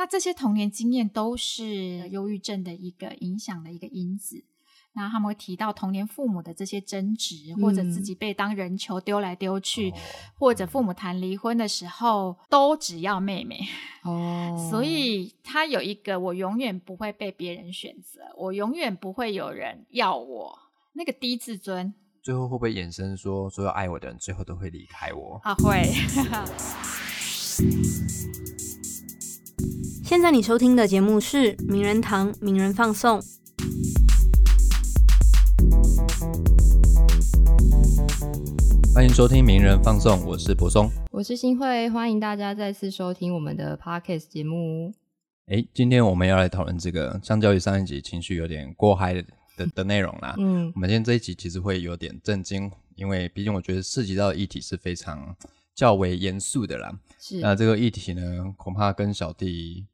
[0.00, 4.42] 那这些童年经验都是忧郁症的一个影响的一个因子。
[4.94, 9.92] 那他们会提到童年父母的这些争执，或者自己被当人球丢来丢去，
[10.38, 13.60] 或者父母谈离婚的时候都只要妹妹。
[14.02, 20.58] 哦，所以他有一个我永远不会被别人选择，我永远不会有人要我
[20.94, 21.92] 那个低自尊。
[22.22, 25.38] 最后会不会衍生说，所有爱我的人最后都会离开我？
[25.44, 25.92] 啊，会。
[30.10, 33.20] 现在你收听的节目是《名人堂名人放送》。
[38.92, 44.92] 欢迎收听《名人放送》，我是柏松，我是新慧，欢迎大家再次收听我们的 podcast 节目。
[45.46, 49.24] 哎，今天我们要来讨论这个，相较于上一集情绪有点过嗨的
[49.76, 50.34] 的内容啦。
[50.38, 55.36] 嗯，我们今天这一集其实会有点震惊，因为毕竟我觉得涉及到的议题是非常
[55.72, 56.98] 较为严肃的啦。
[57.20, 59.86] 是，那这个议题呢，恐怕跟小弟。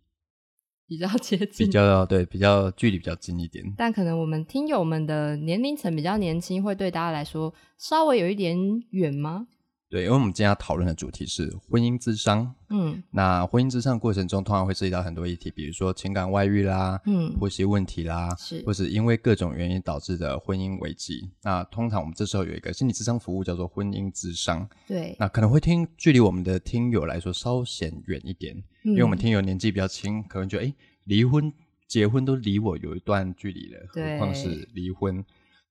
[0.86, 3.64] 比较接近，比较对，比较距离比较近一点。
[3.76, 8.56] 但可能我们听友们的年龄层比较年轻，会对大家来说稍微有一点
[8.90, 9.48] 远吗？
[9.88, 12.54] 对，因为我们今天要讨论的主题是婚姻之商。
[12.70, 21.30] 嗯，那婚姻之商过程中，通常会涉及到很多议题，比如说情感外遇啦，嗯，婆媳问题啦，是，或是因为各种原因导致的婚姻危机。
[21.42, 24.68] 那通常我们这时候有一个心理智商服务，叫做婚姻之商。
[24.86, 30.74] 对，那可能会听距离我们的听友来说稍显远一点，因为我们听友年纪比较轻，可能觉得哎。
[31.06, 31.52] 离婚、
[31.86, 35.24] 结婚都离我有一段距离了，何况是离婚？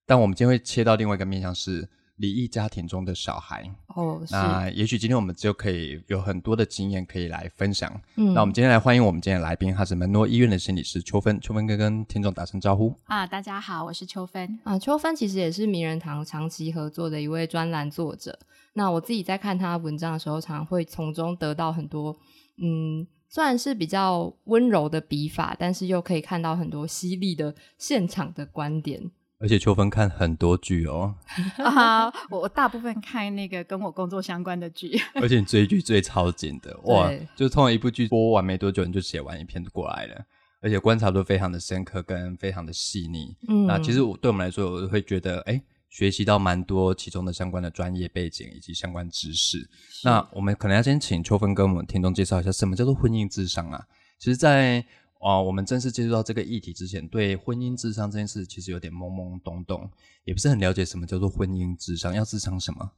[0.06, 3.70] 但我们今天会切到另外一个面向，是离异家庭中的小孩。
[3.96, 7.90] 哦，那也许今天我们就可以有很多的经验可以来分享。
[8.16, 11.40] 嗯，那我们今天来欢迎我们今天的来宾，他是门诺医院的心理师秋芬。
[11.40, 13.26] 秋芬哥跟听众打声招呼啊！
[13.26, 14.78] 大家好，我是秋芬啊。
[14.78, 18.38] 秋芬其实也是名人堂长期合作的一位专栏作者。
[18.74, 22.18] 那我自己在看他文章的时候，常常会从中得到很多
[22.58, 23.08] 嗯。
[23.28, 29.12] 虽然是比较温柔的笔法，但是又可以看到很多犀利的现场的观点。
[29.40, 31.16] 而且秋芬看很多剧哦，
[31.64, 35.00] 啊，我大部分看那个跟我工作相关的剧。
[35.16, 40.26] 而且你追剧追超紧的哇，就通常一部剧播完没多久，你就写完一篇过来了，
[40.62, 43.36] 而且观察都非常的深刻跟非常的细腻。
[43.48, 45.62] 嗯，那其实我对我们来说，我会觉得哎。
[45.88, 49.66] 学习到蛮多其中的相关的专业背景以及相关知识。
[50.04, 53.82] 那我们可能要先请秋芬跟我们听众介绍一下，什么叫做婚姻智商啊？
[54.20, 54.86] 其实，在
[55.20, 59.90] 啊我们正式接触到这个议题之前，对婚姻智商这件事其实有点懵懵懂懂，
[60.24, 62.92] 也不是很了解什么叫做婚姻智商，要智商什么？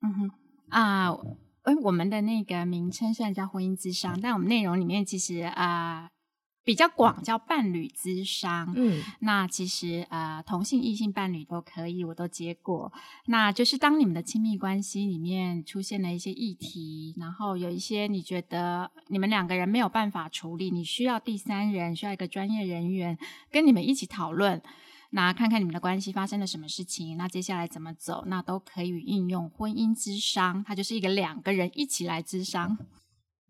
[0.00, 0.30] 嗯哼
[0.68, 1.10] 啊，
[1.62, 6.10] 哎，我们的那个名称虽然叫婚姻智商，但我们内容里面其实啊。
[6.68, 12.92] 比较广叫伴侣咨商，嗯，那其实呃同性异性伴侣都可以，我都接过。
[13.24, 23.16] 那就是当你们的亲密关系里面出现了一些议题，然后有一些你觉得你们两个人没有办法处理，你需要第三人，需要一个专业人员
[23.50, 24.60] 跟你们一起讨论，
[25.12, 32.76] 那看看你们的关系发生了什么事情，那接下来怎么走，那都可以应用婚姻之商，它就是一个两个人一起来之商。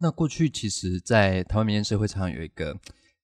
[0.00, 2.78] 那过去其实，在台湾民间社会常常有一个。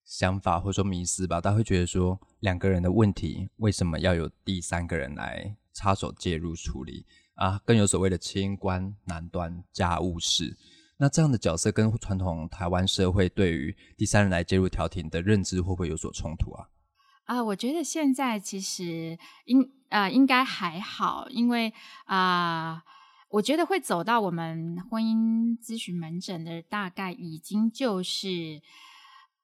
[0.04, 7.06] 想法或者说迷思吧，大家会觉得说两个人的问题为什么要有第三个人来插手介入处理
[7.36, 7.58] 啊？
[7.64, 10.56] 更有所谓的清官难断家务事，
[10.98, 16.68] 那这样的角色跟传统台湾社会对于第三人来介入调停的认知会不会有所冲突啊？
[17.24, 21.72] 啊，我觉得现在其实应啊应该还好，因为
[22.04, 22.84] 啊，
[23.30, 28.60] 我觉得会走到我们婚姻咨询门诊的大概已经就是。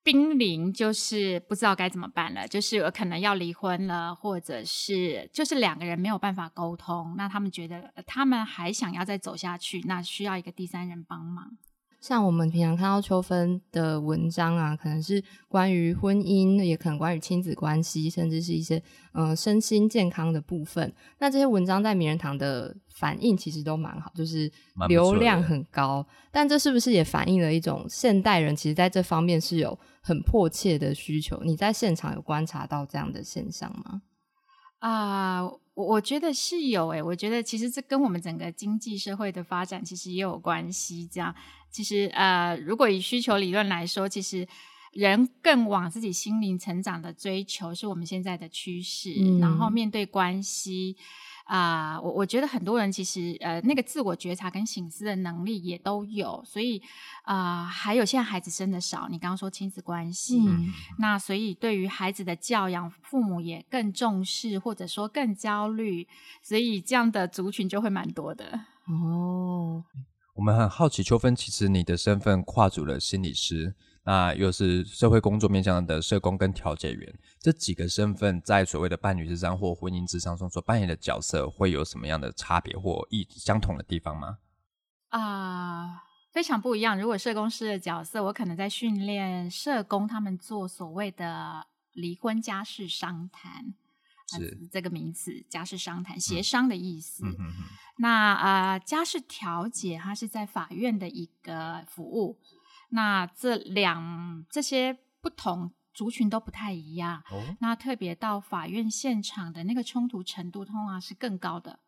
[0.02, 11.56] 濒临就是不知道该怎么办了，就是可能要离婚了，或者是就是两个人没有办法沟通，那他们觉得他们还想要再走下去，那需要一个第三人帮忙。
[12.00, 20.90] 像我们平常看到秋分的文章啊，可能是关于婚姻，也可能关于亲子关系，甚至是一些呃身心健康的部分。
[21.18, 24.50] 那这些文章在名人堂的反应其实都蛮好，就是
[24.88, 26.06] 流量很高。
[26.32, 31.38] 但这是不是也反映了一种现代人其实在这方面是有很迫切的需求？
[31.44, 34.00] 你在现场有观察到这样的现象吗？
[34.80, 41.06] 啊，我我觉得是有诶，我觉得其实这跟我们整个经济社会的发展其实也有关系。
[41.06, 41.34] 这样，
[41.70, 44.46] 其实呃，如果以需求理论来说，其实
[44.92, 49.12] 人更往自己心灵成长的追求是我们现在的趋势。
[49.38, 50.96] 然后面对关系。
[51.50, 56.80] 啊，我我觉得很多人其实呃，那个自我觉察跟醒思的能力也都有，所以
[57.24, 60.40] 啊，还有现在孩子生的少，你刚刚说亲子关系，
[61.00, 66.06] 那所以对于孩子的教养，父母也更重视，或者说更焦虑，
[66.40, 68.60] 所以这样的族群就会蛮多的。
[68.86, 69.82] 哦，
[70.34, 84.38] 我们很好奇，秋芬，其实你的身份跨足了心理师，那又是社会工作面向的社工跟调解员，这几个身份在所谓的伴侣之商或婚姻之商中所扮演的角色，会有什么样的差别或异相同的地方吗？
[85.10, 86.02] 啊，
[86.32, 86.98] 非常不一样。
[86.98, 93.74] 如果社工师的角色，我可能在训练社工他们做所谓的离婚家事商谈，
[94.28, 97.24] 是这个名词，家事商谈协商的意思。
[97.26, 97.36] 嗯
[97.98, 102.38] 那啊，家事调解它是在法院的一个服务。
[102.90, 107.22] 那这两这些不同族群都不太一样，
[107.60, 111.78] 那特别到法院现场的那个冲突程度，通常是更高的，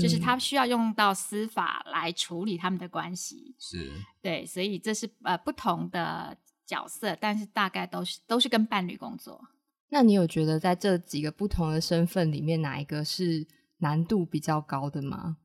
[0.00, 6.36] 就是他需要用到司法来处理他们的关系，是对，所以这是呃不同的
[6.66, 9.48] 角色，但是大概都是都是跟伴侣工作。
[9.88, 13.46] 那你有觉得在这几个不同的身份里面，哪一个是
[13.78, 15.36] 难度比较高的吗？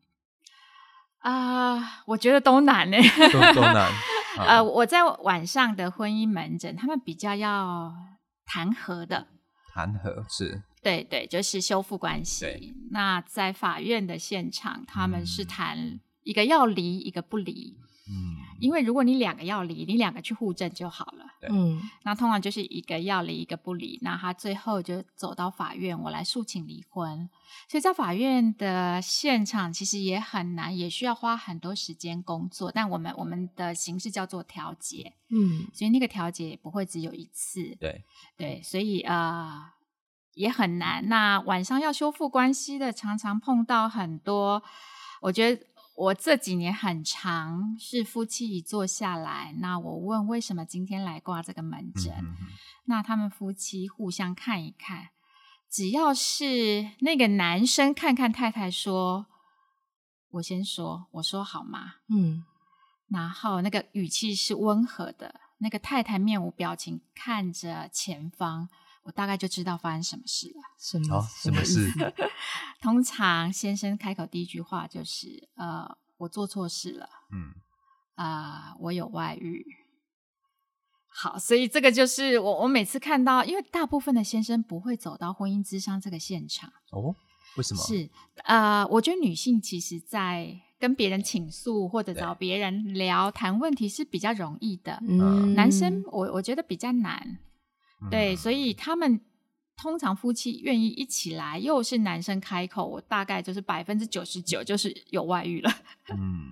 [1.20, 2.98] 啊，我觉得都难呢，
[3.32, 3.92] 都都难。
[4.46, 7.94] 呃，我在晚上的婚姻门诊，他们比较要
[8.46, 9.28] 谈和的，
[9.74, 12.74] 谈和是，对对，就是修复关系。
[12.92, 17.78] 那在法院的现场，他们是谈一个要离，一个不离。
[18.10, 21.26] 嗯，因为如果你两个要离，你两个去互证就好了。
[21.50, 27.30] 嗯，那通常就是一个要离，一个不离，那他最后就走到法院，我来诉请离婚。
[27.68, 32.72] 所以在法院的现场，其实也很难，也需要花很多时间工作。
[32.72, 37.76] 但我们我们的形式叫做调解，嗯，所以那个调解不会只有一次。
[37.80, 38.04] 对
[38.38, 39.64] 对，所以呃
[40.34, 41.08] 也很难。
[41.10, 44.64] 那晚上要修复关系的，常常碰到很多，
[45.22, 45.62] 我觉得。
[45.98, 52.14] 我这几年很长，是夫妻一坐下来，那我问为什么今天来挂这个门诊，
[52.86, 55.10] 那他们夫妻互相看一看，
[55.72, 59.26] 只要是那个男生看看太太说，
[60.30, 61.96] 我先说，我说好吗？
[62.10, 62.46] 嗯，
[63.08, 68.70] 然后那个语气是温和的，那个太太面无表情看着前方。
[69.08, 70.62] 我大概就知道发生什么事了。
[70.78, 71.26] 什么？
[71.42, 71.90] 什么事？
[72.84, 77.54] 通常先生开口第一句话就是：“呃，我做错事了。”嗯，
[78.16, 79.66] 啊，我有外遇。
[81.08, 86.70] 好，所以这个就是我我每次看到，因为大部分的先生不会走到婚姻之商这个现场。
[86.92, 87.16] 哦，
[87.56, 87.82] 为什么？
[87.82, 88.10] 是
[88.44, 95.02] 呃，我觉得女性其实，在跟别人倾诉或者找别人聊谈问题是比较容易的。
[95.08, 97.40] 嗯，男生我我觉得比较难。
[98.12, 99.20] 对，所以他们
[99.76, 105.72] 通常夫妻愿意一起来，又是男生开口，我大概就是百分之九十九就是有外遇了。
[106.14, 106.52] 嗯，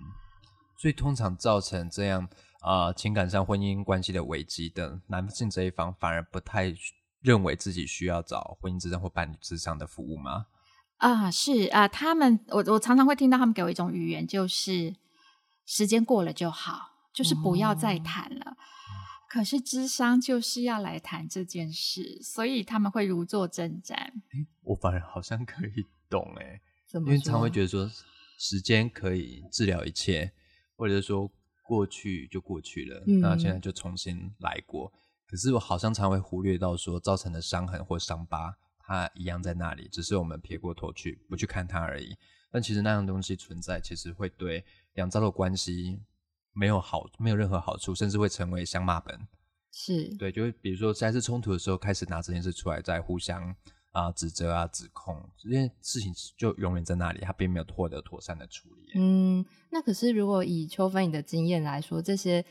[0.77, 2.27] 所以通常造成这样
[2.61, 6.73] 啊情感上婚姻关系的危机的男性这一方，反而不太
[7.21, 10.47] 认为自己需要找婚姻之上或伴侣之上的服务吗？
[10.97, 14.95] 啊，是啊，他们我我常常会听到他们给我一种语言，就是
[15.65, 18.55] 时间过了就好，就是不要再谈了。
[19.27, 23.93] 可是智商就是要来谈这件事，所以他们会如坐针毡。
[23.93, 26.61] 哎，我反而好像可以懂哎，
[26.93, 27.89] 因为常会觉得说
[28.37, 30.31] 时间可以治疗一切，
[30.75, 31.29] 或者是说
[31.63, 34.91] 过去就过去了，那现在就重新来过。
[35.27, 42.15] 可是我好像常会忽略到说造成的伤痕或伤疤，它一样在那里，只是我们撇过头去不去看它而已。
[42.51, 44.63] 但其实那样东西存在，其实会对
[44.93, 45.99] 两造的关系。
[46.55, 49.27] 没有好，没有任何好处，甚至会成为相骂本。
[49.71, 53.53] 是对，就比如说下一次冲突的时候，开始拿这件事出来，在互相
[53.91, 58.93] 啊指责啊指控，这件事情就永远在那里，他并没有获得妥善的处理。
[58.95, 62.45] 嗯，那可是如果以秋芬你的经验来说，这些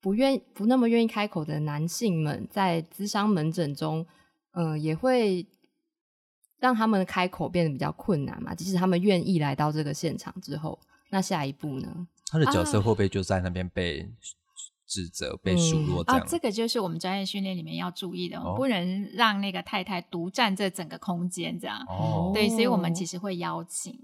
[0.00, 4.06] 不愿不那么愿意开口的男性们，在咨商门诊中，
[4.52, 5.46] 呃，也会
[6.58, 8.54] 让他们开口变得比较困难嘛？
[8.54, 10.80] 即使他们愿意来到这个现场之后，
[11.10, 12.08] 那下一步呢？
[12.32, 14.10] 他的角色会不会就在那边被
[14.86, 16.26] 指责、被数落这样？
[16.26, 21.78] 这个就是我们专业训练里面要注意的，我们不能让那个太太独占这整个空间，这样。
[21.86, 23.94] 哦，对，所以我们其实会邀请，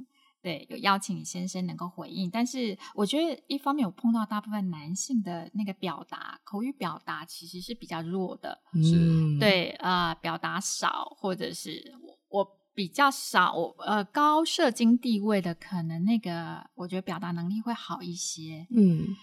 [0.43, 2.29] 对，有邀请你先生能够回应。
[2.29, 11.95] 但是我觉得一方面我碰到大部分男性的那个表达口语表达其实是比较弱的，是，对，啊，表达少，或者是
[12.29, 12.58] 我我。
[12.79, 18.69] 比较少，呃，高社经地位的可能那个，我觉得表达能力会好一些。
[18.71, 19.17] 嗯，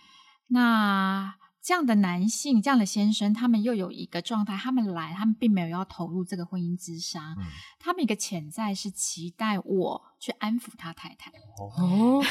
[0.48, 7.38] 那这样的男性，这样的先生，他们又有一个状态，他们来，他们并没有要投入这个婚姻之商，
[7.80, 11.32] 他们一个潜在是期待我去安抚他太太。
[11.58, 12.22] 哦。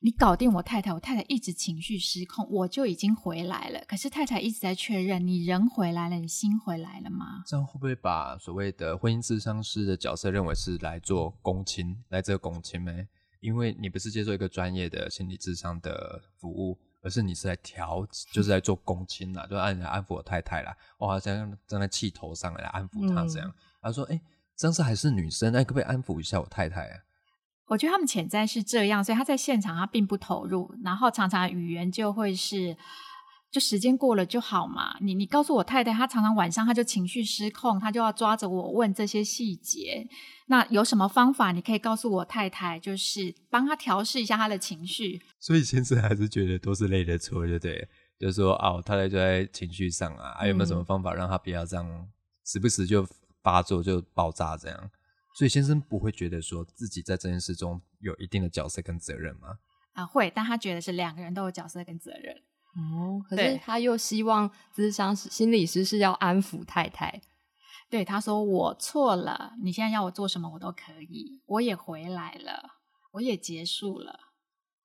[0.00, 3.80] 你搞定我太太，我太太一直情绪失控，我就已经回来了。
[3.88, 7.42] 可是太太一直在确认，你人回来了，你心回来了吗？
[7.44, 12.92] 这样会不会把所谓的婚姻智商师的角色认为是来做公亲，来这个公亲呢？
[13.40, 23.52] 因为你不是接受一个专业的心理智商的服务，而是你是来调，就是在做公亲啦，就按安抚我太太啦，我好像站在气头上来安抚她这样。
[23.82, 24.20] 他说：“哎，
[24.54, 27.00] 张是还是女生，那可不可以安抚一下我太太啊？”
[27.68, 32.76] 我觉得他们潜在是这样，所以他在现场他并不投入，然后常常语言就会是。
[33.50, 34.94] 就时间过了就好嘛。
[35.00, 40.06] 你你告诉我太太，她常常晚上她就情绪失控，她就要抓着我问这些细节。
[40.48, 45.22] 那有什么方法你可以告诉我太太，就是帮她调试一下她的情绪。
[45.40, 47.88] 所以先生还是觉得都是累的错，对对？
[48.20, 52.06] 就是说啊，我太太就在情绪上啊，还有没有什么方法让她不要这样
[52.44, 53.08] 时不时就
[53.42, 54.90] 发作就爆炸这样？
[55.38, 59.60] 所以先生不会觉得说自己在这件事中有一定的角色跟责任吗？
[59.92, 62.34] 啊，会，但他觉得是两个人都有角色跟责任。
[62.74, 67.22] 哦，可是他又希望咨商心理师是要安抚太太。
[67.88, 72.70] 对，他说我错了，你现在要我做什么我都可以，我也回来了，
[73.12, 74.18] 我也结束了。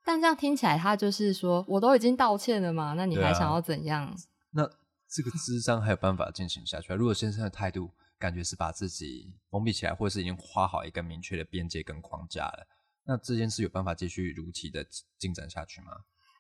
[0.06, 4.16] 但这样听起来，他就是说我都已经道歉了嘛，那你还想要怎样？
[4.52, 4.70] 那
[5.10, 6.94] 这个智商还有办法进行下去？
[6.94, 7.90] 如果先生的态度
[8.24, 12.66] 感觉是把自己封闭起来，或者是已经画好一个明确的边界跟框架了，
[13.04, 14.88] 那这件事有办法继续如期的
[15.20, 15.92] 进展下去吗？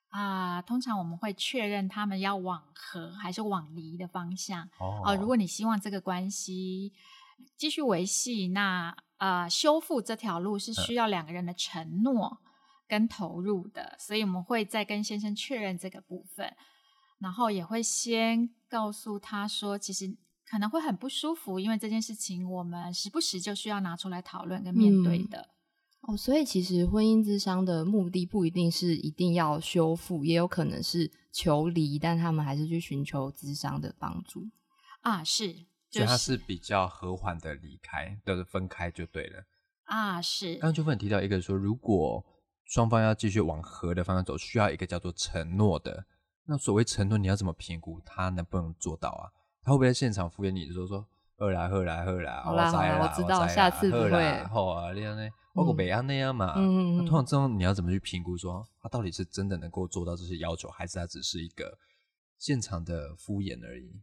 [0.08, 4.70] 啊，通常我们会确认他们要往和还是往离的方向。
[4.80, 6.94] 哦，如果你希望这个关系
[7.58, 12.38] 继续维系，那呃，修复这条路是需要两个人的承诺
[12.88, 16.56] 跟投入的，所以我们会再跟先生确认这个部分，
[17.20, 20.16] 然后也会先告诉他说，其实
[20.54, 25.50] 可能会很不舒服，因为这件事情我们时不时就需要拿出来讨论跟面对的。
[26.02, 34.48] 哦，所以其实婚姻之商的目的不一定是一定要修复，也有可能是求离，但他们还是去寻求智商的帮助
[35.02, 35.24] 啊。
[35.24, 35.52] 是，
[35.90, 39.44] 所以他是比较和缓的离开，就是分开就对了
[39.86, 40.22] 啊。
[40.22, 40.54] 是。
[40.58, 42.24] 刚刚就问提到一个说，如果
[42.66, 46.06] 双方要继续往和的方向走，需要一个叫做承诺的。
[46.46, 49.34] 那所谓承诺，你要怎么评估他能不能做到啊？
[49.64, 51.06] 他会不会在现场敷衍你，就说说
[51.38, 54.44] 喝啦喝啦喝啦，好啦好啦，我知道，下次不会。
[54.46, 55.28] 好啊，这样呢？
[55.54, 61.78] 包括北安那样嘛，嗯通常这种你要怎么去评估说他到底是真的能够做到这些要求，还是他只是一个
[62.40, 64.02] 现场的敷衍而已？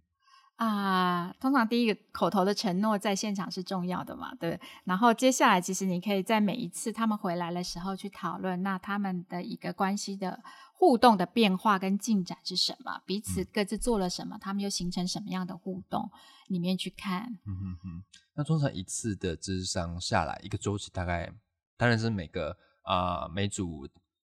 [0.60, 4.60] 啊，通常第一个口头的承诺在现场是重要的嘛，对。
[4.84, 10.42] 然后接下来其实你可以在每一次他们回来的时候去讨论，那他们的一个关系的
[10.74, 13.00] 互动的变化跟进展是什么？
[13.06, 14.36] 彼此各自做了什么？
[14.38, 16.10] 他们又形成什么样的互动？
[16.48, 17.38] 里面去看。
[17.46, 18.04] 嗯哼哼。
[18.34, 21.32] 那通常一次的智商下来，一个周期大概，
[21.78, 23.88] 当然是每个啊每组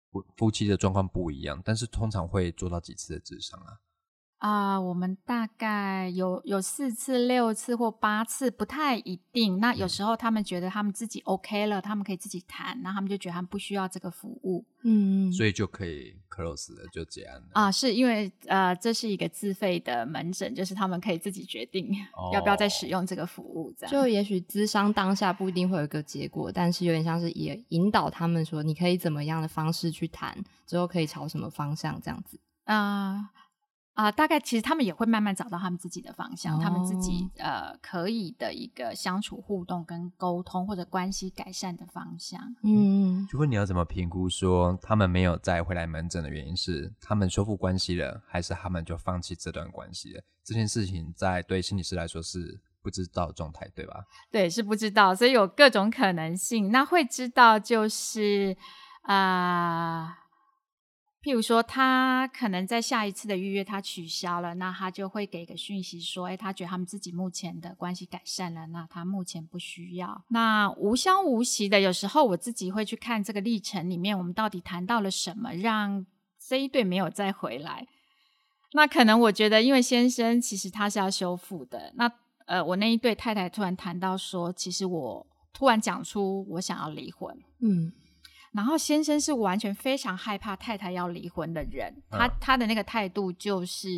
[0.10, 3.78] 夫夫妻的状况不一样，但是通常会做到几次的智商啊？
[4.46, 9.58] 啊，我们大概有有四次、六次或八次，不太一定。
[9.58, 17.48] 那有时候他们觉得他们自己 OK 了，他们可以自己谈，那他们就觉得他们不需要这个服务，嗯，所以就可以 close 了，就结案了。
[17.54, 21.90] 啊，是因为呃，这是一个自费的门诊，就是他们可以自己决定
[22.32, 23.74] 要不要再使用这个服务。
[23.76, 30.38] 这样，就也许咨商当下不一定会有一个结果，但是有点像是也引导他们说，你可以怎么样的方式去谈，
[30.68, 33.32] 之后可以朝什么方向这样子啊。
[33.96, 42.40] 啊，大概其实他们也会慢慢找到他们自己的方向，他们自己呃可以的一个相处互动跟沟通或者关系改善的方向。
[42.62, 50.22] 嗯，如果你要怎么评估说他们没有再回来门诊的原因是他们修复关系了，还是他们就放弃这段关系了？
[50.44, 54.04] 这件事情在对心理师来说是不知道状态，对吧？
[54.30, 56.70] 对，是不知道，所以有各种可能性。
[56.70, 58.58] 那会知道就是
[59.04, 60.18] 啊。
[61.26, 70.24] 譬如说，他可能在下一次的预约他取消了，那他就会给个讯息说，哎，他觉得他们自己目前的关系改善了，那他目前不需要。
[70.28, 76.06] 那无消无息的，有时候我自己会去看这个历程里面，我们到底谈到了什么，让
[76.38, 77.88] 这一对没有再回来。
[78.74, 81.92] 那可能我觉得，因为先生其实他是要修复的。
[81.96, 82.12] 那
[82.46, 87.92] 呃，我那一对太太突然谈到说，其实我突然讲出我想要离婚，嗯。
[88.56, 93.90] 然后先生是完全非常害怕太太要离婚的人，他他的那个态度就是，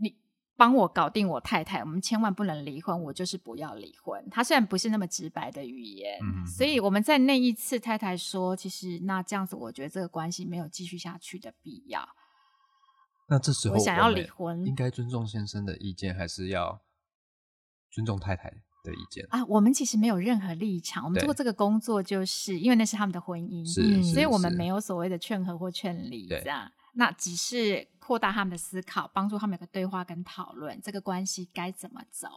[0.00, 0.14] 你
[0.56, 4.22] 帮我搞定我太太，我们千万不能离婚，我就是不要离婚。
[4.30, 12.06] 他虽然不是那么直白的语言，所以我们在那一次太太说，其实那这样子，我觉得这个关系没有继续下去的必要。
[13.28, 16.82] 那这时候我想要离婚，应该尊重先生的意见，还是要
[17.90, 18.52] 尊重太太？
[18.82, 21.04] 的意见啊，我们其实没有任何立场。
[21.04, 26.70] 我们做这个工作，就是因为那是他们的婚姻，是，所以我们没有所谓的劝和或劝离，这样。
[26.94, 32.28] 那只是扩大他们的思考，帮助他们有个对话跟讨论，这个关系该怎么走。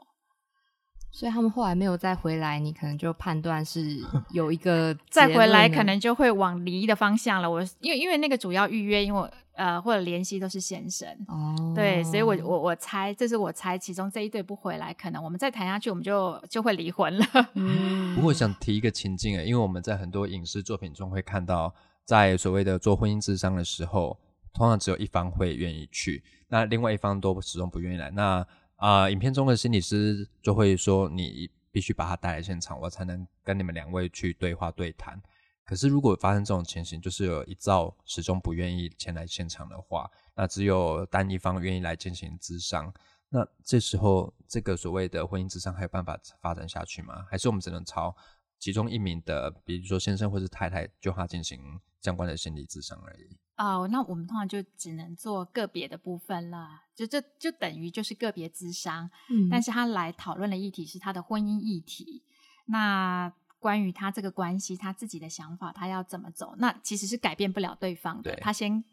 [1.12, 4.00] 所以他们后来没有再回来，你可能就判断是
[4.34, 7.50] 有一个再回来，可能就会往离的方向了。
[7.50, 11.08] 我因为因为那个主要预约，因为呃或者联系都是先生。
[11.28, 17.26] 哦，对，所以我我我猜，这是我猜，其中这一对不回来，可能我们再谈下去，我们就就会离婚了。
[17.54, 21.74] 嗯，不过想提一个情境诶，因为我们在很多影视作品中会看到，
[22.06, 24.18] 在所谓的做婚姻智商的时候，
[24.54, 28.12] 通常只有一方会愿意去，那另外一方都始终不愿意来。
[28.12, 28.46] 那
[28.78, 31.50] 啊，影片中的心理师就会说你。
[31.74, 35.20] 必须把他带来现场，我才能跟你们两位去对话对谈。
[35.66, 42.94] 可是如果发生这种情形，就是有一造始终不愿意前来现场的话，那只有单一方愿意来进行咨商。
[43.30, 47.26] 那这时候，这个所谓的婚姻咨商还有办法发展下去吗？
[47.30, 48.16] 还是我们只能朝
[48.60, 51.60] 其中一名的，比如说先生或是太太，就他进行
[52.02, 53.38] 相关的心理咨商而已？
[53.58, 59.10] 哦，那我们通常就只能做个别的部分了，就这就等于就是个别咨商。
[59.30, 62.24] 嗯，但是他来讨论的议题是他的婚姻议题，
[62.66, 68.36] 那关于他这个关系，他自己的想法，他要怎么走，那其实是改变不了对方的。
[68.42, 68.84] 他先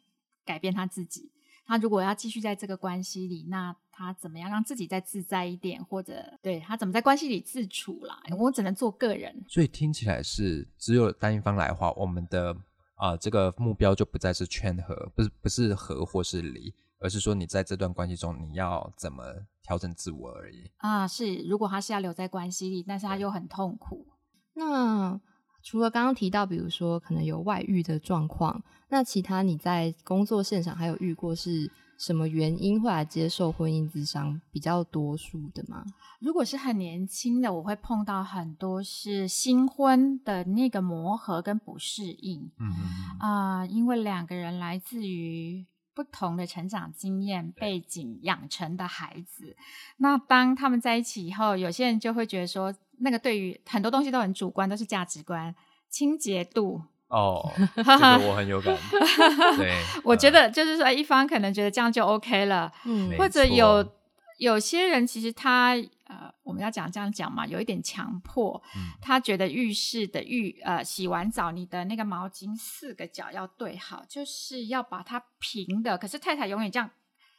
[0.45, 1.33] 改变他自己，
[1.67, 8.23] 他如果要继续在这个关系里，那他怎么样让自己再自在一点，或者对他怎么在关系里自处啦？
[8.39, 9.45] 我只能做个人。
[9.49, 12.57] 所以听起来是只有单一方来的话，我们的。
[13.01, 19.25] 啊，这个目标就不再是劝和，不是不是和或是离，而是说你在这段关系中你要怎么
[19.63, 20.71] 调整自我而已。
[20.77, 24.07] 啊，是，如果他是要留在关系里，但是他又很痛苦。
[24.61, 25.21] 那
[25.63, 31.71] 除了刚刚提到，比如说可能有外遇的状况，那其他你在工作现场还有遇过是？
[32.01, 35.85] 什么原因会来接受婚姻咨商比较多数的吗？
[36.19, 42.51] 如果是很年轻的，我会碰到很多是新婚的那个磨合跟不适应。
[42.59, 49.55] 嗯嗯啊，因为两个人来自于不同的成长经验背景养成的孩子，
[49.99, 55.55] 那当他们在一起以后，有些人就会觉得说，那个对于很多东西都很主观，都是价值观、
[55.89, 56.83] 清洁度。
[57.09, 58.77] 哦， 这个我很有感。
[59.57, 63.85] 对， 我觉得就是说，一方可能觉得这样就 OK 了，嗯，或者有
[64.39, 65.71] 有些人其实他
[66.05, 68.63] 呃，我们要讲这样讲嘛，有一点强迫，
[69.03, 76.89] 他觉得浴室的浴呃洗完澡，你的那个毛巾四个角要对好，就是要把它平的，可是太太永远这样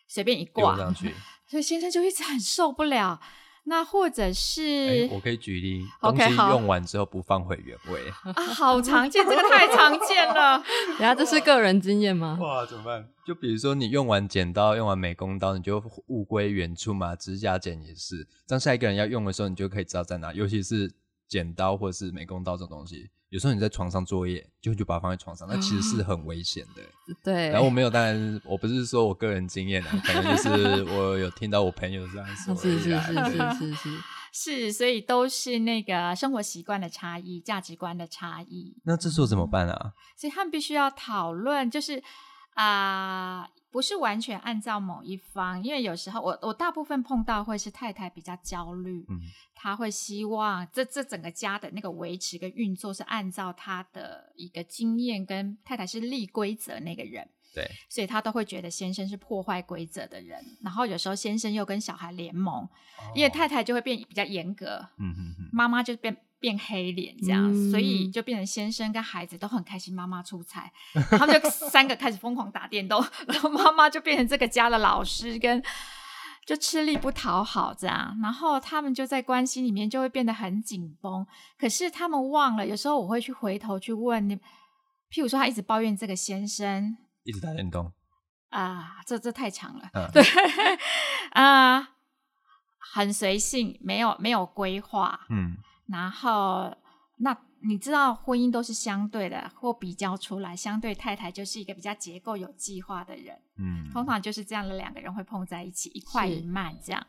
[0.07, 1.15] 随便一挂上去，
[1.47, 3.21] 所以先生就一直很受不了。
[3.63, 10.61] 那或者是，我可以举例，东西用完之后不放回原位啊，好常见，这个太常见了。
[10.97, 12.37] 等下这是个人经验吗？
[12.41, 13.07] 哇，怎么办？
[13.25, 17.15] 就比如说你用完剪刀，用完美工刀，你就物归原处嘛。
[17.15, 20.33] 指甲剪也是，当下一个人要用的时候，你就可以知道在哪。
[20.33, 20.91] 尤其是
[21.31, 23.09] 剪刀或者是美工刀这种东西。
[23.29, 26.83] 有时候你在床上作业，就就把它放在床上，那其实是很危险的。
[27.23, 27.47] 对。
[27.47, 32.53] 然后我没有，当然我不是说我个人经验啊，可能就是我有听到我朋友这样 说。
[32.53, 33.97] 是是是是是是
[34.67, 38.75] 是，所以都是那个生活习惯的差异、价值观的差异。
[38.83, 39.93] 那这时候怎么办啊？
[40.17, 42.03] 所以他们必须要讨论，就是
[42.55, 43.47] 啊。
[43.71, 49.21] 不是完全按照某一方，因为有时候我我大部分碰到会是太太比较焦虑，嗯，
[49.55, 62.67] 他会希望这这整个家的那个维持跟运作是按照他的一个经验，跟太太是立规则那个人，对，所以他都会觉得先生是破坏规则的人，然后有时候先生又跟小孩联盟，
[63.15, 66.17] 因为太太就会变比较严格，嗯嗯嗯，妈妈就变。
[66.41, 70.69] 变黑脸这样，所以就变成先生跟孩子都很开心，妈妈出差，
[71.11, 75.63] 他们就三个开始疯狂打电动，然后妈妈就变成这个家的老师，跟
[76.47, 81.25] 就吃力不讨好这样，然后他们就在关系里面就会变得很紧绷。
[81.59, 84.35] 可是他们忘了，有时候我会去回头去问你，
[85.11, 87.93] 譬如说他一直抱怨这个先生一直打电动
[88.49, 90.23] 啊，这这太长了， 对
[91.33, 91.89] 啊，
[92.79, 95.55] 很随性，没有没有规划，嗯。
[95.91, 96.75] 然后，
[97.17, 107.05] 那你知道婚姻都是相对的，或比较出来，相对太太就是一个比较结构有计划的人，嗯，通常就是这样的两个人会碰在一起，一块一慢这样。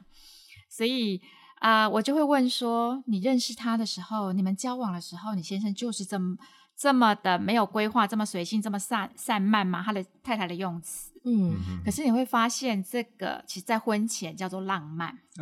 [0.68, 1.20] 所以
[1.60, 6.36] 啊，我就会问说，你认识他的时候，你们交往的时候，你先生就是这么
[6.76, 9.82] 这么的没有规划，这么随性，这么散散漫吗？
[9.82, 11.11] 他的太太的用词。
[11.24, 15.18] 嗯，可是你会发现，这个其实，在婚前叫做浪漫。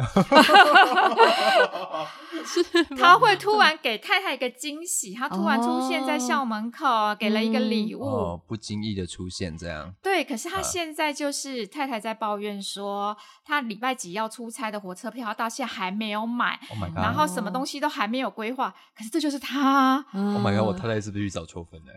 [2.96, 9.92] 他会突然给太太一个惊喜，他突然出现在校门口，给了一个礼物，不经意的出现这样。
[10.00, 16.60] 对，可是他现在就是太太在抱怨说，他礼拜几要出差的火车票到现在还没有买，
[16.94, 18.72] 然后什么东西都还没有规划。
[18.96, 19.96] 可是这就是他。
[20.12, 20.64] Oh my god！
[20.66, 21.92] 我太太是不是去找秋分的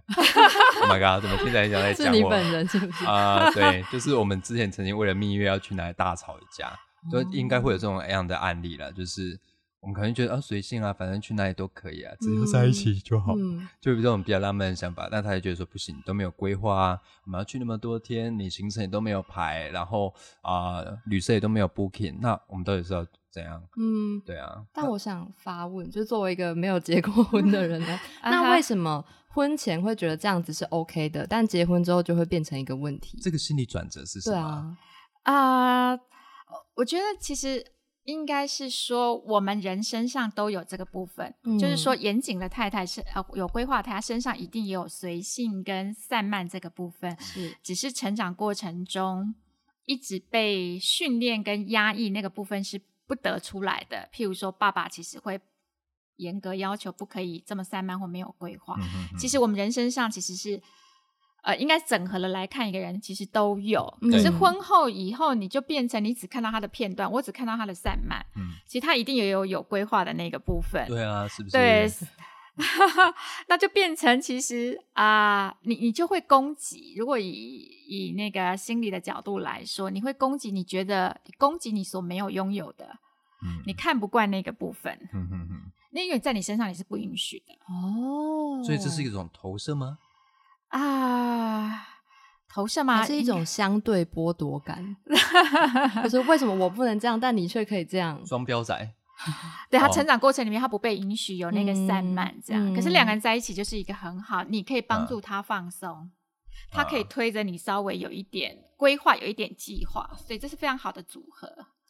[0.81, 1.21] ？Oh my god！
[1.21, 2.11] 怎么现在讲在讲我？
[2.17, 3.05] 是你本人是不是？
[3.05, 3.72] 啊，对。
[3.91, 6.77] 就是我们之前曾经为了蜜月要去哪里大吵一架，
[7.11, 8.91] 都应该会有这种样的案例了。
[8.91, 9.39] 就是
[9.79, 13.33] 我们可能觉得啊随性啊，反正去哪里都可以啊，只要在一起就好，
[13.81, 15.09] 就有这种比较浪漫的想法。
[15.11, 23.61] 但他就觉得说不行，都没有规划啊，我们要去那么多天，你行程也都没有排，然后啊旅社也都没有 booking，那我们到底是要怎样？
[23.77, 24.63] 嗯，对啊。
[24.71, 33.17] 但我想发问，就作为一个没有结过婚的人呢， 那为什么婚前会觉得这样子是 OK 的，但结婚之后就会变成一个问题？
[33.21, 34.77] 这个心理转折是什么？
[35.23, 35.93] 啊，
[36.75, 37.65] 我觉得其实。
[38.05, 49.33] 应该是说，我们人身上都有这个部分，就是说，严谨的太太是呃有规划，她身上一定也有随性跟散漫这个部分，是只是成长过程中
[49.85, 52.81] 一直被训练跟压抑，那个部分是
[53.13, 54.09] 不得出来的。
[54.13, 55.39] 譬如说，爸爸其实会
[56.15, 58.75] 严格要求不可以这么散漫或没有规划。
[59.17, 60.61] 其实我们人身上其实是。
[61.45, 63.85] 呃，应该整合了来看一个人，其实都有。
[64.03, 68.25] 可是婚后以后，你就变成你只看到他的片段，我只看到他的散漫。
[68.37, 70.87] 嗯，其实他一定也有有规划的那个部分。
[70.87, 71.57] 对啊，是不是？
[71.57, 71.91] 对，
[73.49, 76.93] 那就变成其实啊，你你就会攻击。
[76.95, 77.27] 如果以
[77.89, 82.99] 以那个心理的角度来说，你会攻击，你觉得攻击你所没有拥有的，
[83.43, 88.63] 嗯，你看不惯那个部分，嗯嗯嗯，那因为在你身上你是不允许的哦。
[88.63, 89.97] 所以这是一种投射吗？
[90.69, 91.87] 啊，
[92.47, 93.05] 投射吗？
[93.05, 94.95] 是一种相对剥夺感。
[96.01, 98.25] 可是为什么我不能这样，但你却可以这样？
[98.25, 98.93] 双标仔。
[99.69, 102.73] 对他成长过程里面，他不被允许有那个散漫，这样。
[102.73, 106.11] 可是两个人在一起就是一个很好，你可以帮助他放松，
[106.71, 111.47] 他可以推着你稍微有一点规划，有一点计划，所以这是非常好的组合。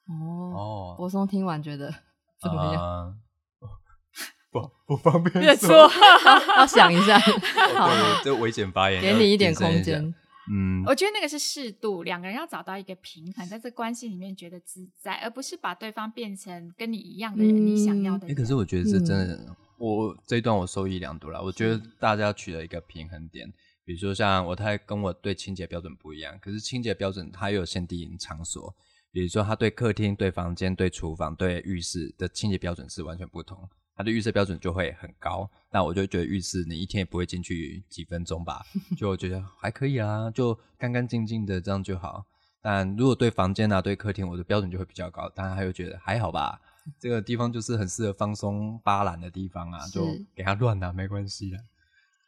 [0.07, 1.93] 哦，柏松听完觉得
[2.41, 3.19] 怎么样？
[4.51, 5.89] 不不方便别说，
[6.57, 7.17] 要想一下。
[7.17, 7.89] 好，
[8.23, 10.13] 这危险发言，给你一点空间。
[10.51, 18.27] 嗯，我觉得那个是适度，两个人要找到一个平衡，在这关系里面觉得自在，而不是把对方变成跟你一样的人，你想要的。
[18.27, 21.41] 哎，可是我觉得这真的，我这一段我受益良多了。
[21.41, 23.51] 我觉得大家取得一个平衡点，
[23.85, 28.75] 比如说像我太太跟我对清洁标准不一样，可是清洁标准它又有限定场所，
[29.13, 33.69] 比如说他对客厅、对房间、对厨房、对浴室的清洁标准是完全不同。
[33.95, 38.65] 它的预设标准就会很高，那我就觉得浴室你一天也不会进去几分钟吧，
[38.97, 42.25] 就我觉得还可以啊，就干干净净的这样就好。
[42.59, 45.29] 但如果对房间啊、对客厅，我的标准就会比较高。
[45.29, 46.59] 当然，他又觉得还好吧，
[46.97, 51.57] 这个地方就是很适合放松、巴懒的地方啊，就给他乱啊，没关系的。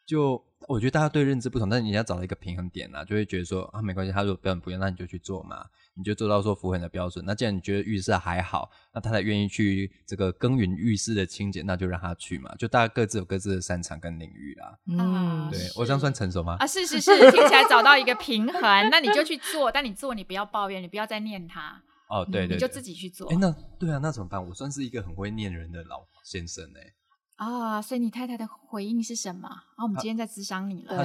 [0.06, 5.66] 就我觉得大家对认知不同，但是你要找到一个平衡点啊，就会觉得说啊，没关系，他如果标准不一样，那你就去做嘛。
[5.98, 12.54] 你就做到说符合你的标准，那既然你觉得浴室还好，那他才愿意去这个耕耘浴室的清洁，那就让他去嘛。
[12.56, 14.78] 就大家各自有各自的擅长跟领域啦。
[14.88, 16.58] 嗯，对我这样算成熟吗？
[16.60, 21.82] 啊，是是是，听起来找到一个平衡，那你就去做，但你做你不要抱怨，你不要再念他。
[22.10, 23.32] 哦，对对，你就自己去做。
[23.32, 24.46] 哎，那对啊，那怎么办？
[24.46, 26.94] 我算是一个很会念人的老先生哎。
[27.36, 29.48] 啊，所以你太太的回应是什么？
[29.48, 31.04] 啊，我们今天在咨商你了。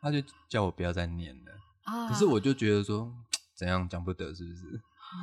[0.00, 1.52] 他 就叫我不要再念了。
[1.84, 3.12] 啊，可是我就觉得说。
[3.56, 4.82] 怎样讲不得是不是？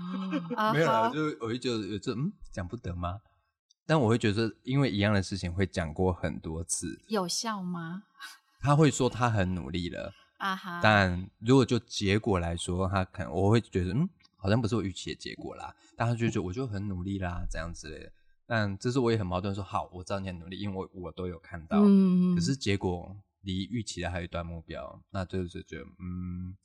[0.73, 3.21] 没有啦，就我就觉得有这嗯讲不得吗？
[3.86, 8.01] 但我会觉得，因为一样的事情会讲过很多次，有效吗？
[8.60, 15.75] 他会说他很努力了啊哈，但如果就结果来说，他可能我会觉得嗯，好像不是我预期的结果啦。
[15.95, 18.12] 但他就觉得我就很努力啦，这样之类的。
[18.45, 21.82] 但这是我也很矛盾，说好，我知道你很努力，因为我我都有看到，
[22.36, 26.56] 可是结果离预期的还有一段目标，那就是觉得嗯，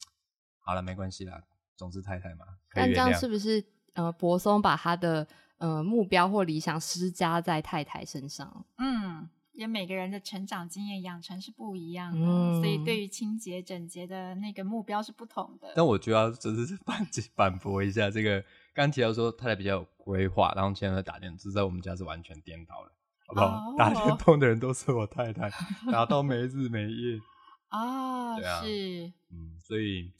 [0.60, 1.42] 好了，没关系啦。
[1.76, 5.26] 总之太太嘛，但这样是不是呃，柏松把他的
[5.58, 8.66] 呃目标或理想施加在太太身上？
[8.78, 15.72] 嗯，因为每个人的成长经验养成是不一样的，所以对于清洁整洁的那个目标是不同的。
[15.76, 18.44] 但我就要只是 反反驳一下，这个
[18.86, 22.92] 刚提到说太太比较有规划，然后现在打电动，在我们家是完全颠倒了，
[23.26, 23.74] 好不好？
[23.76, 25.50] 打电动的人都是我太太，
[25.90, 27.18] 打到没日没夜
[27.68, 30.12] 啊，是，嗯，所以。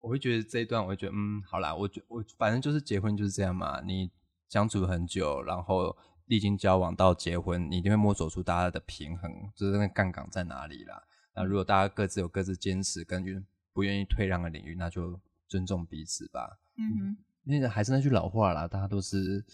[0.00, 3.80] 我会觉得这一段，我会觉得，嗯，好啦，我觉我反正就是结婚就是这样嘛。
[3.80, 4.08] 你
[4.48, 5.94] 相处很久，然后
[6.26, 11.02] 历经交往到结婚，你一定会摸索出大家的平衡，就是那杠杆在哪里啦。
[11.34, 13.24] 那如果大家各自有各自坚持跟
[13.72, 16.60] 不愿意退让的领域，那就尊重彼此吧。
[16.76, 19.44] 嗯，因为还是那句老话啦，大家都是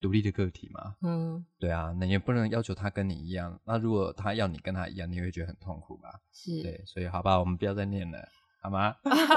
[0.00, 0.96] 独立的个体嘛。
[1.02, 3.60] 嗯，对啊，那也不能要求他跟你一样。
[3.64, 6.20] 那如果他要你跟他一样，你会觉得很痛苦吧？
[6.32, 8.18] 是，对，所以好吧，我们不要再念了。
[8.64, 8.94] 好吗？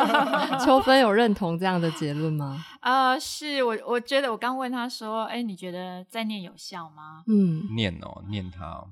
[0.64, 2.64] 秋芬有认同这样的结论吗？
[2.82, 7.24] 啊，是我，我觉得我刚问他说，哎，你觉得再念有效吗？
[7.26, 8.86] 嗯，念哦，念它，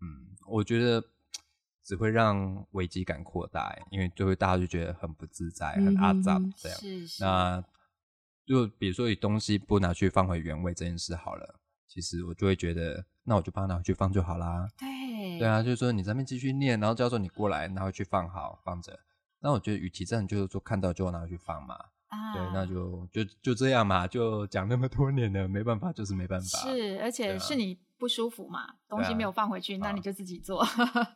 [0.00, 1.02] 嗯，我觉得
[1.82, 6.78] 只会让危机感扩大，因为就会大家就觉得很不自在，很阿杂这样。
[6.78, 7.24] 是是。
[7.24, 7.64] 那
[8.46, 14.68] 就比如说，你东西不拿去放回原位这件事好了，其实我就会觉得，那我就把它拿回去放就好啦。
[14.78, 18.98] 对，对啊，就是说你这边继续念，然后教授你过来拿回去放好放着。
[19.40, 21.74] 那我觉得，与其这样，就是说看到就拿回去放嘛。
[22.08, 26.58] 啊，对，那就就就这样嘛，就讲那么多年了，没办法，就是没办法。
[26.58, 30.66] 是，而且是你不舒服嘛，东西没有放回去，那你就自己做。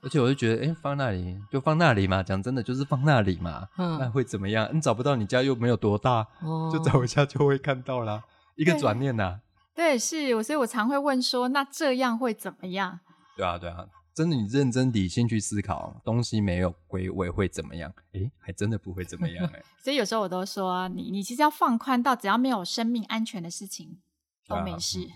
[0.03, 4.69] 而且我就觉得，哎，放那里就放那里嘛，讲真的就是放那里嘛，嗯那会怎么样？
[4.73, 6.29] 你找不到，你家又没有多大，
[6.71, 8.23] 就找一下就会看到啦。
[8.57, 9.41] 一个转念呐。
[9.75, 13.01] 对，是，所以我常会问说，那这样会怎么样？
[13.37, 13.87] 对啊，对啊。
[14.15, 17.93] 真的，你认真理性去思考，东西没有归位会怎么样？
[18.13, 19.61] 哎，还真的不会怎么样哎。
[19.83, 23.99] 所以有时候我都说，你你其实要放宽到，只要没有生命安全的事情
[24.47, 25.01] 都没事。
[25.01, 25.13] 比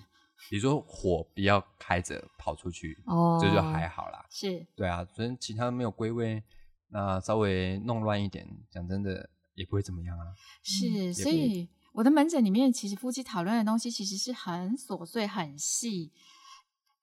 [0.57, 4.25] 如说火不要开着跑出去，哦，这就还好啦。
[4.31, 6.43] 是，对啊，所以其他没有归位，
[6.91, 10.25] 那稍微弄乱一点，讲真的也不会怎么样啊。
[10.63, 16.13] 是，所以我的门诊里面，其实夫妻讨论的东西其实是很琐碎、很细。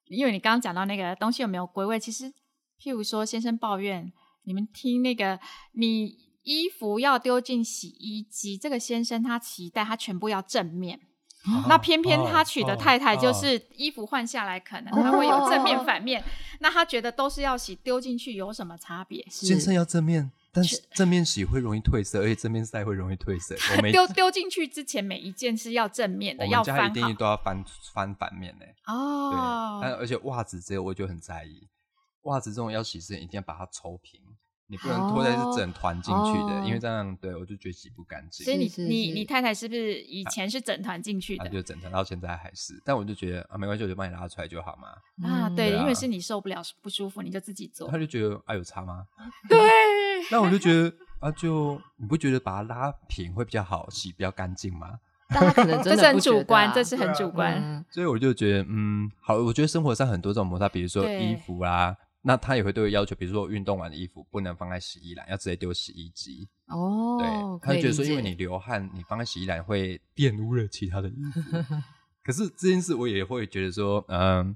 [0.07, 2.31] 因为你刚刚讲到那个东西有没有归位，其实
[2.79, 5.39] 譬如说先生抱怨，你们听那个
[5.71, 11.01] 你衣服要丢进洗衣机，这个先生他期待他全部要正面，
[11.67, 16.23] 那偏偏他娶的太太就是衣服换下来可能他会有正面反面，
[16.59, 19.25] 那他觉得都是要洗，丢进去有什么差别？
[19.29, 20.31] 先生要正面。
[20.57, 23.53] 但是正面洗会容易褪色，而且正面晒会容易褪色。
[23.91, 27.61] 丢丢进去之前，每一件是要正面的，要翻一定都要翻
[27.93, 28.65] 翻反面呢。
[28.87, 31.67] 哦，对，而且袜子这个我就很在意，
[32.21, 34.21] 袜子这种要洗之前一定要把它抽平，
[34.67, 38.43] 你不能拖在是整团进去的，因为这样对我就觉得洗不干净。
[38.43, 41.47] 所以你你你太太是不是以前是整团进去的？
[41.49, 45.27] 就整团到现在还是，但我就觉得啊，没关系，我就帮你拉出来就好嘛。
[45.29, 47.89] 啊，对，因为是你受不了不舒服，你就自己做。
[47.89, 49.05] 他就觉得啊，有差吗？
[49.47, 49.59] 对。
[50.31, 54.99] 那我就觉得啊，就你不觉得把它拉平会比较好洗，比较干净吗？
[55.29, 57.83] 但可能这是很主观，这是很主观。
[57.89, 61.95] 所以我就觉得，嗯，好，我觉得生活上很多这种摩擦，比如说衣服啊，
[62.27, 66.49] 那他也会对我要求，比如说运动完的衣服不能放在洗衣篮，要直接丢洗衣机。
[66.67, 67.27] 哦，对，
[67.61, 71.39] 他就觉得说，因为你流汗，你放在洗衣篮会玷污了其他的衣服。
[72.25, 74.55] 可是这件事我也会觉得说，嗯，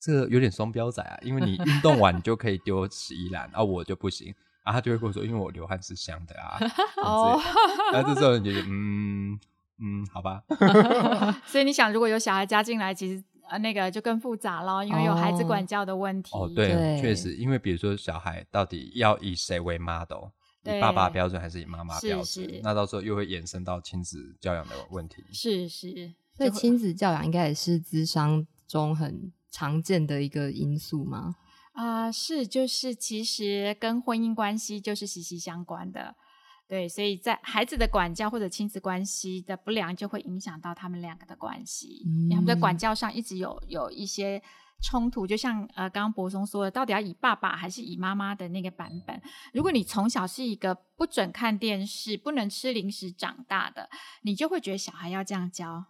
[0.00, 4.34] 这有点双标仔啊，因为你运动完你就可以丢洗衣篮，而 我就不行。
[4.64, 6.58] 然后他就会跟我说：“因为我流汗是香的啊。
[7.02, 7.40] ”哦，
[7.92, 9.38] 那这时候你就嗯
[9.78, 10.42] 嗯，好吧。
[11.46, 16.30] 所以你想，如果有小孩加进来，其实呃那个就更复杂了，因为有孩子管教的问题。
[16.32, 20.28] 哦，对，确实，因为比如说小孩到底要以谁为 model，
[20.64, 22.60] 以爸爸标准还是以妈妈标准？
[22.62, 25.24] 那到时候又会延伸到亲子教养的问题。
[25.32, 31.34] 是是，所以亲子教养应该也是智商中很常见的一个因素吗？
[31.72, 36.14] 啊，是，就是其实跟婚姻关系就是息息相关的，
[36.70, 42.06] 对，所以在孩子的管教或者亲子关系的不良，就会影响到他们两个的关系。
[42.30, 44.40] 他们在管教上一直有有一些
[44.80, 49.20] 冲突，就像呃，刚刚博松说的，到底要以爸爸还是以妈妈的那个版本？
[49.52, 53.90] 如果你从小是一个不准看电视、不能吃零食长大的，
[54.22, 55.86] 你就会觉得小孩要这样教。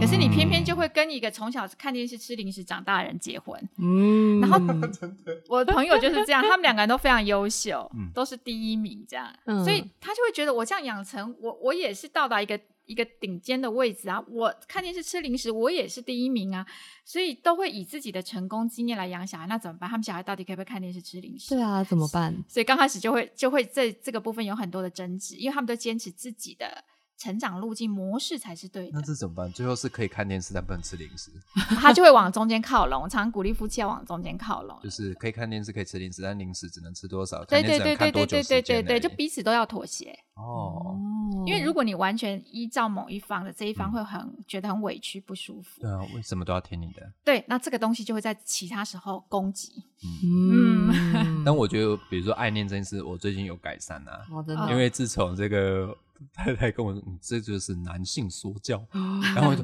[0.00, 4.58] 可是你偏偏就会跟一个从小看电视吃零食长大的人结婚，嗯，然后
[5.48, 9.32] 我的朋友就是这样，他们两个人都非常优秀，都是第一名这样，
[9.64, 16.66] 所以他就会觉得我这样养成，我我也是到达一个一个顶尖的位置啊，我看电视吃零食，我也是第一名啊，
[17.04, 19.88] 所以都会以自己的成功经验来养小孩，那怎么办？
[19.88, 21.54] 他们小孩到底可不可以看电视吃零食？
[21.54, 22.34] 对啊，怎么办？
[22.48, 26.84] 所以刚开始就会就会在这个部分有很多的争执，因为他们都坚持自己的。
[27.16, 28.90] 成长路径模式才是对的。
[28.92, 29.50] 那这怎么办？
[29.52, 31.30] 最后是可以看电视，但不能吃零食。
[31.80, 33.02] 他就会往中间靠拢。
[33.02, 37.44] 我常鼓励夫妻要往中间靠拢，就是可以看电视，可以吃零食，但零食只能吃多少？
[37.44, 40.18] 对对对对对对对对对，就彼此都要妥协。
[40.34, 40.98] 哦，
[41.46, 45.80] 因为如果你完全依照某一方的这一方，会很觉得很委屈不舒服。
[45.80, 47.12] 对啊，为什么都要听你的？
[47.24, 49.84] 对，那这个东西就会在其他时候攻击。
[50.24, 54.26] 嗯， 但我觉得，比如说爱念这件事，我最近有改善啊。
[54.68, 55.96] 因为自从这个。
[56.32, 58.84] 太太跟我说：“你这就是男性说教。”
[59.34, 59.62] 然后我就，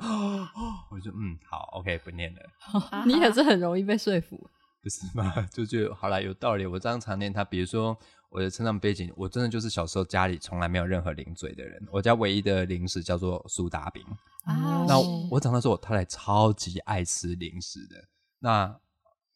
[0.90, 2.40] 我就嗯，好，OK，不念了。
[3.07, 4.37] 你也是很容易被说服，
[4.83, 5.33] 不是吗？
[5.53, 6.66] 就觉得好了，有道理。
[6.66, 7.96] 我这样常念他，比如说
[8.29, 11.81] 我的成长背景，我真的就是小时候家里从来没有任何零嘴的人。
[11.90, 14.05] 我家唯一的零食叫做苏打饼。
[14.88, 14.99] 那
[15.31, 17.96] 我长大之后，我太太超级爱吃零食的。
[18.38, 18.75] 那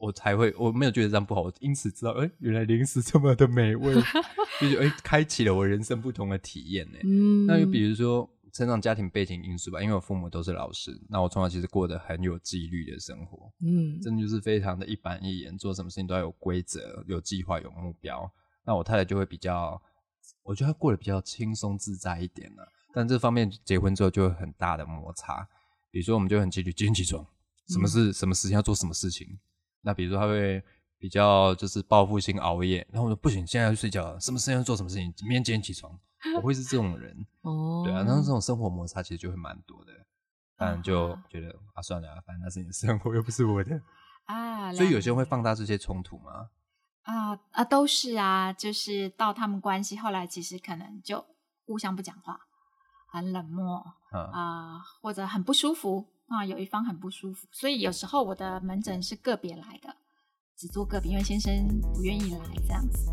[0.04, 3.94] 我才会，我没有觉得这样不好，我因此知道，哎，原来零食这么的美味，
[4.60, 6.98] 就是哎，开启了我人生不同的体验呢。
[7.04, 18.30] 嗯，那就比如说成长家庭背景因素吧，因为我父母都是老师，那我从小其实过得很有纪律的生活，嗯，真的就是非常的一板一眼，做什么事情都要有规则、有计划、有目标。
[18.66, 19.80] 那我太太就会比较，
[20.42, 22.68] 我觉得她过得比较轻松自在一点了。
[22.92, 25.48] 但这方面结婚之后就会很大的摩擦，
[25.90, 27.26] 比如说我们就很纪律，几点起床？
[27.68, 29.38] 什么是什么时间要做什么事情。
[29.84, 30.62] 那比如说他会
[30.98, 35.96] 比较就是报复性熬夜，然后我说不行，现在要去睡觉了，什么时间要做什么事情，明天几点起床？
[36.36, 39.92] 我会是这种人哦， 对啊，然后这种生活摩擦其实就会蛮多的，
[40.56, 43.80] 但就觉得啊算了，反正那是你的生活，又不是我的
[44.24, 44.72] 啊。
[44.72, 46.48] 所以有些人会放大这些冲突吗？
[47.02, 51.22] 啊啊，都是啊，就是到他们关系后来，其实可能就
[51.66, 52.40] 互相不讲话，
[53.12, 59.94] 很冷漠啊，或者很不舒服啊有一方很不舒服所以有时候我的门诊是个别来的
[60.56, 63.10] 只做个别因为先生不愿意来这样子。